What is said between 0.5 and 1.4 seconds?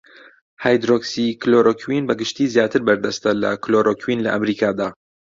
هایدرۆکسی